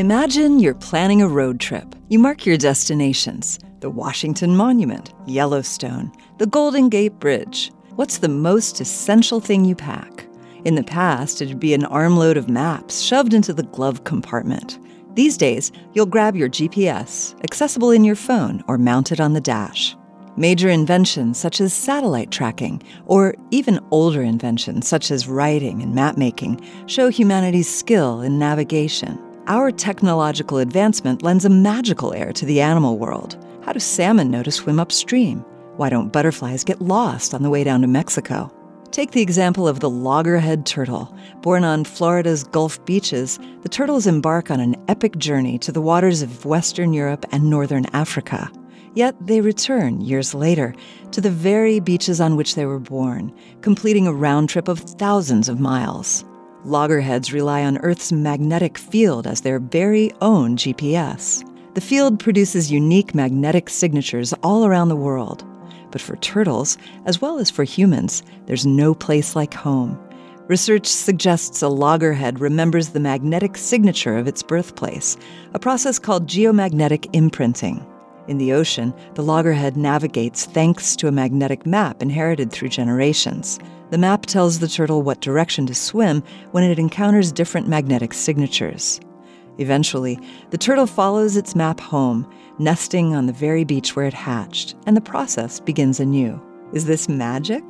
[0.00, 1.94] Imagine you're planning a road trip.
[2.08, 7.70] You mark your destinations the Washington Monument, Yellowstone, the Golden Gate Bridge.
[7.96, 10.26] What's the most essential thing you pack?
[10.64, 14.78] In the past, it'd be an armload of maps shoved into the glove compartment.
[15.16, 19.94] These days, you'll grab your GPS, accessible in your phone or mounted on the dash.
[20.34, 26.16] Major inventions such as satellite tracking, or even older inventions such as writing and map
[26.16, 29.18] making, show humanity's skill in navigation.
[29.50, 33.36] Our technological advancement lends a magical air to the animal world.
[33.64, 35.40] How do salmon know to swim upstream?
[35.74, 38.48] Why don't butterflies get lost on the way down to Mexico?
[38.92, 41.12] Take the example of the loggerhead turtle.
[41.42, 46.22] Born on Florida's Gulf beaches, the turtles embark on an epic journey to the waters
[46.22, 48.48] of Western Europe and Northern Africa.
[48.94, 50.76] Yet they return years later
[51.10, 55.48] to the very beaches on which they were born, completing a round trip of thousands
[55.48, 56.24] of miles.
[56.64, 61.42] Loggerheads rely on Earth's magnetic field as their very own GPS.
[61.74, 65.42] The field produces unique magnetic signatures all around the world.
[65.90, 66.76] But for turtles,
[67.06, 69.98] as well as for humans, there's no place like home.
[70.48, 75.16] Research suggests a loggerhead remembers the magnetic signature of its birthplace,
[75.54, 77.86] a process called geomagnetic imprinting.
[78.28, 83.58] In the ocean, the loggerhead navigates thanks to a magnetic map inherited through generations.
[83.90, 89.00] The map tells the turtle what direction to swim when it encounters different magnetic signatures.
[89.58, 90.18] Eventually,
[90.50, 94.96] the turtle follows its map home, nesting on the very beach where it hatched, and
[94.96, 96.40] the process begins anew.
[96.72, 97.64] Is this magic?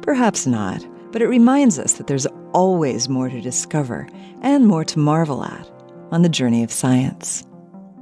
[0.00, 4.08] Perhaps not, but it reminds us that there's always more to discover
[4.40, 5.70] and more to marvel at
[6.10, 7.46] on the journey of science.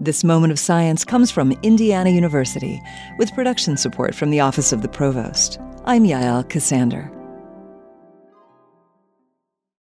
[0.00, 2.80] This moment of science comes from Indiana University
[3.18, 5.58] with production support from the Office of the Provost.
[5.84, 7.23] I'm Yael Ksander.